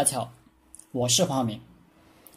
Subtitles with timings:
[0.00, 0.32] 大家好，
[0.92, 1.60] 我是黄晓明。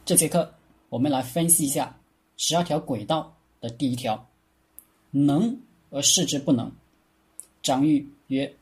[0.04, 0.54] 这节课
[0.90, 1.97] 我们来分析一下
[2.36, 4.28] 十二条轨道的第一条：
[5.12, 5.58] 能
[5.90, 6.70] 而示之不能。
[7.62, 8.54] 张玉曰：“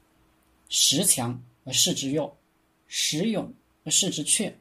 [0.70, 2.38] 时强而示之弱，
[2.86, 3.52] 时勇
[3.86, 4.56] 而示之怯。”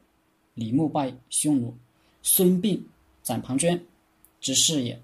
[0.55, 1.77] 李牧拜匈奴，
[2.23, 2.81] 孙膑
[3.21, 3.79] 斩庞涓
[4.39, 4.99] 之是也。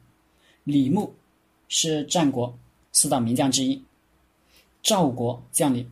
[0.64, 1.14] 李牧
[1.68, 2.58] 是战国
[2.92, 3.80] 四大名将之一，
[4.82, 5.88] 赵国将领。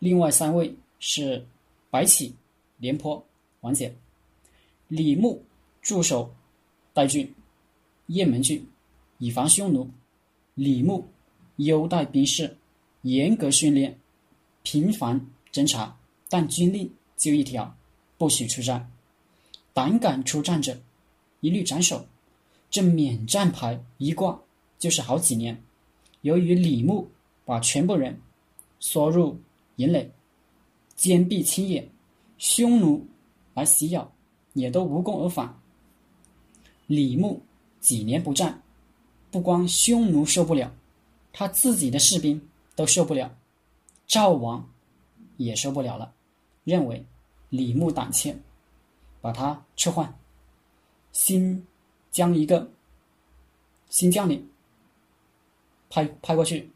[0.00, 1.46] 另外三位是。
[1.94, 2.34] 白起、
[2.78, 3.24] 廉颇、
[3.60, 3.88] 王翦，
[4.88, 5.40] 李牧
[5.80, 6.34] 驻守
[6.92, 7.32] 代郡、
[8.08, 8.66] 雁门郡，
[9.18, 9.88] 以防匈奴。
[10.54, 11.06] 李牧
[11.54, 12.56] 优待兵士，
[13.02, 13.96] 严格训练，
[14.64, 15.96] 频繁侦查，
[16.28, 17.76] 但军令就一条：
[18.18, 18.90] 不许出战。
[19.72, 20.76] 胆敢出战者，
[21.42, 22.04] 一律斩首。
[22.70, 24.42] 这免战牌一挂
[24.80, 25.62] 就是好几年。
[26.22, 27.08] 由于李牧
[27.44, 28.20] 把全部人
[28.80, 29.38] 缩入
[29.76, 30.10] 营垒。
[30.96, 31.88] 坚壁清野，
[32.38, 33.06] 匈奴
[33.54, 34.12] 来袭扰，
[34.52, 35.60] 也都无功而返。
[36.86, 37.42] 李牧
[37.80, 38.62] 几年不战，
[39.30, 40.72] 不光匈奴受不了，
[41.32, 42.40] 他自己的士兵
[42.76, 43.36] 都受不了，
[44.06, 44.68] 赵王
[45.36, 46.12] 也受不了了，
[46.64, 47.04] 认为
[47.48, 48.36] 李牧胆怯，
[49.20, 50.16] 把他撤换，
[51.12, 51.66] 新
[52.10, 52.70] 将一个
[53.88, 54.48] 新将领
[55.90, 56.70] 派派过去，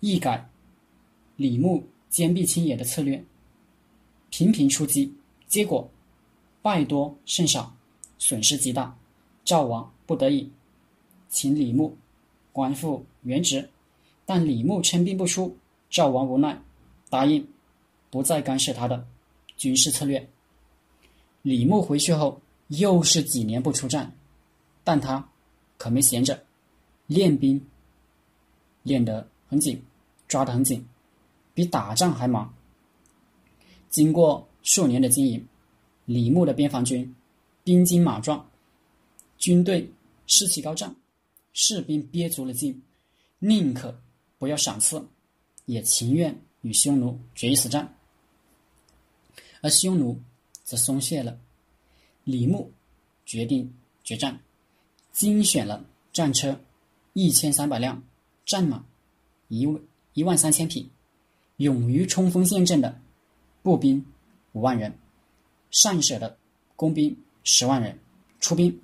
[0.00, 0.48] 一改
[1.36, 3.24] 李牧坚壁清野的策略。
[4.32, 5.14] 频频出击，
[5.46, 5.90] 结果
[6.62, 7.76] 败多胜少，
[8.18, 8.96] 损失极大。
[9.44, 10.50] 赵王不得已
[11.28, 11.94] 请李牧
[12.50, 13.68] 官复原职，
[14.24, 15.54] 但李牧称病不出，
[15.90, 16.58] 赵王无奈
[17.10, 17.46] 答应
[18.08, 19.06] 不再干涉他的
[19.58, 20.26] 军事策略。
[21.42, 24.16] 李牧回去后又是几年不出战，
[24.82, 25.28] 但他
[25.76, 26.42] 可没闲着，
[27.06, 27.62] 练兵
[28.82, 29.84] 练得很紧，
[30.26, 30.82] 抓得很紧，
[31.52, 32.54] 比打仗还忙。
[33.92, 35.46] 经过数年的经营，
[36.06, 37.14] 李牧的边防军
[37.62, 38.50] 兵精马壮，
[39.36, 39.86] 军队
[40.26, 40.96] 士气高涨，
[41.52, 42.80] 士兵憋足了劲，
[43.38, 43.94] 宁可
[44.38, 45.06] 不要赏赐，
[45.66, 47.94] 也情愿与匈奴决一死战。
[49.60, 50.18] 而匈奴
[50.64, 51.38] 则松懈了。
[52.24, 52.72] 李牧
[53.26, 53.70] 决定
[54.02, 54.40] 决战，
[55.12, 56.58] 精选了战车
[57.12, 58.02] 一千三百辆，
[58.46, 58.82] 战马
[59.48, 59.78] 一万
[60.14, 60.88] 一万三千匹，
[61.58, 62.98] 勇于冲锋陷阵的。
[63.62, 64.04] 步兵
[64.52, 64.92] 五万人，
[65.70, 66.36] 善舍的
[66.74, 67.98] 工兵十万人
[68.40, 68.80] 出兵，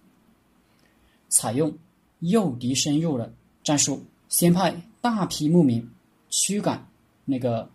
[1.29, 1.77] 采用
[2.21, 3.33] 诱敌深入的
[3.65, 5.91] 战术，先派大批牧民
[6.31, 6.89] 驱赶
[7.25, 7.69] 那个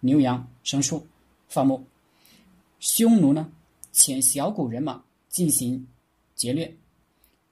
[0.00, 1.06] 牛羊牲畜
[1.48, 1.84] 放牧，
[2.80, 3.50] 匈奴呢
[3.92, 5.86] 遣小股人马进行
[6.34, 6.76] 劫掠，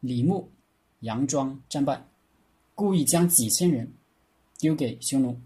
[0.01, 0.51] 李牧
[1.03, 2.05] 佯装战败，
[2.75, 3.93] 故意将几千人
[4.59, 5.41] 丢给匈奴，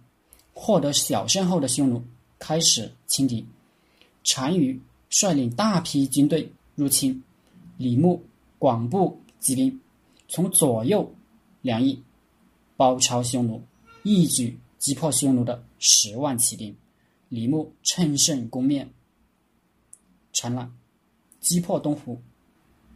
[0.54, 2.02] 获得小胜后的匈奴。
[2.42, 3.46] 开始轻敌，
[4.34, 7.22] 单于率领大批军队入侵，
[7.76, 8.20] 李牧
[8.58, 9.80] 广布骑兵，
[10.26, 11.08] 从左右
[11.60, 12.02] 两翼
[12.76, 13.62] 包抄匈奴，
[14.02, 16.74] 一举击破匈奴的十万骑兵。
[17.28, 18.86] 李牧乘胜攻灭
[20.32, 20.68] 长安，
[21.38, 22.20] 击破东湖、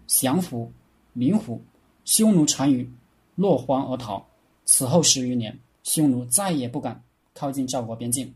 [0.09, 0.73] 降服
[1.13, 1.63] 灵湖，
[2.05, 2.91] 匈奴单于
[3.37, 4.27] 落荒而逃。
[4.65, 7.01] 此后十余年，匈奴再也不敢
[7.33, 8.35] 靠近赵国边境。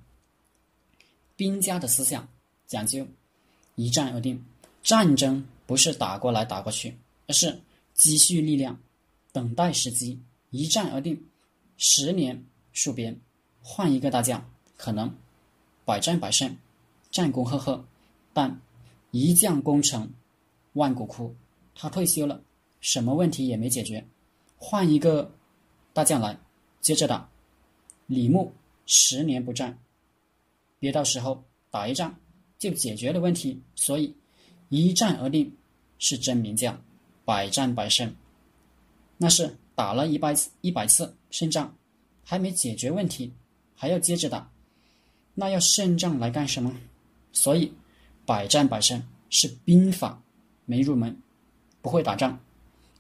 [1.41, 2.29] 兵家的思想
[2.67, 3.07] 讲究
[3.75, 4.45] 一战而定，
[4.83, 6.95] 战争不是打过来打过去，
[7.27, 7.59] 而是
[7.95, 8.79] 积蓄力量，
[9.33, 10.21] 等待时机，
[10.51, 11.19] 一战而定。
[11.79, 13.19] 十年戍边，
[13.63, 15.11] 换一个大将，可能
[15.87, 16.55] 百战百胜，
[17.11, 17.83] 战功赫赫，
[18.35, 18.61] 但
[19.11, 20.13] 一将功成
[20.75, 21.35] 万骨枯，
[21.75, 22.43] 他退休了，
[22.83, 24.07] 什么问题也没解决，
[24.59, 25.33] 换一个
[25.95, 26.39] 大将来
[26.83, 27.27] 接着打。
[28.07, 28.53] 李牧
[28.85, 29.79] 十年不战。
[30.81, 32.13] 别到时候打一仗
[32.59, 34.13] 就解决了问题，所以
[34.71, 35.57] 一战而定
[35.99, 36.83] 是真名将，
[37.25, 38.13] 百战百胜。
[39.17, 41.73] 那是打了一百次一百次胜仗，
[42.25, 43.33] 还没解决问题，
[43.75, 44.51] 还要接着打，
[45.35, 46.75] 那要胜仗来干什么？
[47.33, 47.73] 所以
[48.25, 50.21] 百战百胜是兵法
[50.65, 51.17] 没入门，
[51.83, 52.41] 不会打仗。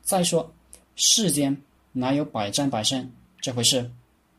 [0.02, 0.52] 再说
[0.96, 1.56] 世间
[1.92, 3.10] 哪有百战百胜
[3.40, 3.90] 这回事？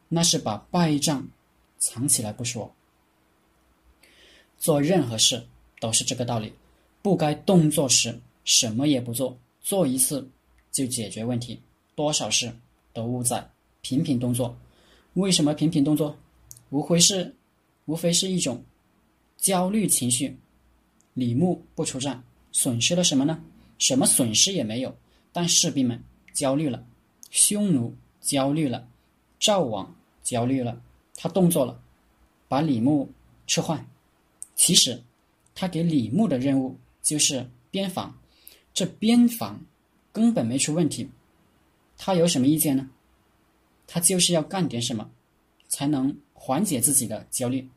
[0.07, 1.27] 那是把败仗
[1.79, 2.71] 藏起来不说。
[4.61, 5.43] 做任何事
[5.79, 6.53] 都是这个道理，
[7.01, 8.15] 不该动作时
[8.45, 10.29] 什么也不做，做一次
[10.71, 11.59] 就解决问题。
[11.95, 12.53] 多少事
[12.93, 13.49] 都误在
[13.81, 14.55] 频频动作。
[15.15, 16.15] 为什么频频动作？
[16.69, 17.33] 无非是，
[17.85, 18.63] 无非是一种
[19.35, 20.37] 焦虑情绪。
[21.15, 23.43] 李牧不出战，损失了什么呢？
[23.79, 24.95] 什么损失也没有，
[25.33, 26.03] 但士兵们
[26.33, 26.85] 焦虑了，
[27.31, 28.87] 匈奴焦虑了，
[29.39, 30.79] 赵王焦虑了，
[31.15, 31.81] 他动作了，
[32.47, 33.09] 把李牧
[33.47, 33.83] 撤换。
[34.63, 35.01] 其实，
[35.55, 38.15] 他给李牧的任务就是边防，
[38.75, 39.59] 这边防
[40.11, 41.09] 根本没出问题，
[41.97, 42.87] 他有什么意见呢？
[43.87, 45.09] 他就是要干点什么，
[45.67, 47.67] 才能缓解自己的焦虑。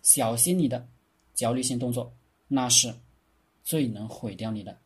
[0.00, 0.88] 小心你的
[1.34, 2.10] 焦虑性动作，
[2.48, 2.94] 那是
[3.62, 4.78] 最能毁掉你的。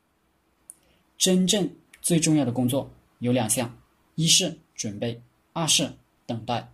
[1.16, 1.70] 真正
[2.02, 3.78] 最重要的工作有两项：
[4.16, 5.22] 一是准备，
[5.52, 5.88] 二是
[6.26, 6.68] 等待。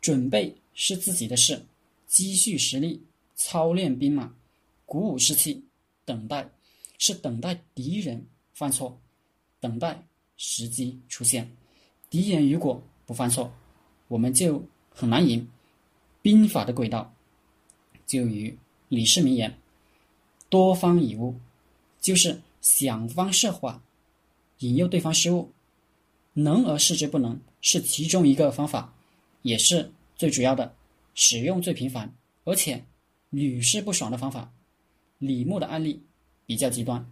[0.00, 1.64] 准备是自己的事，
[2.08, 3.00] 积蓄实力，
[3.40, 4.34] 操练兵马，
[4.84, 5.62] 鼓舞士气；
[6.04, 6.50] 等待
[6.98, 9.00] 是等待敌人犯错，
[9.60, 10.02] 等待
[10.36, 11.48] 时机出现。
[12.10, 13.52] 敌人如果不犯错，
[14.08, 15.48] 我们就很难赢。
[16.20, 17.14] 兵法的轨道
[18.06, 18.58] 就与
[18.88, 19.56] 李世民言
[20.50, 21.36] ：“多方以误”，
[22.00, 23.80] 就是想方设法
[24.58, 25.52] 引诱对方失误。
[26.32, 28.92] 能而示之不能，是其中一个方法。
[29.42, 30.74] 也是最主要的，
[31.14, 32.12] 使用最频繁，
[32.42, 32.84] 而且
[33.30, 34.52] 屡试不爽的方法。
[35.18, 36.02] 李牧的案例
[36.46, 37.04] 比较极端，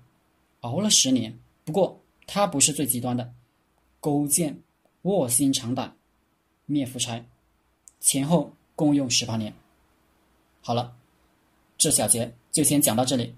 [0.61, 1.39] 熬了十年。
[1.65, 3.35] 不过他不是最极端的，
[4.01, 4.63] 勾践
[5.03, 5.97] 卧薪尝胆
[6.67, 7.25] 灭夫差，
[8.01, 9.53] 前后共用十八年。
[10.61, 10.97] 好了，
[11.77, 13.35] 这小节就先讲到这里，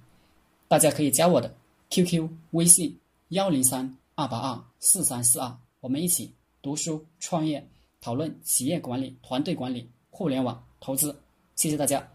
[0.69, 1.54] 大家可以加我的
[1.90, 2.98] QQ 微信
[3.28, 6.32] 幺零三二八二四三四二，我们一起
[6.62, 7.66] 读书创业。
[8.00, 11.20] 讨论企业管理、团队管理、互联网投资，
[11.56, 12.08] 谢谢大家。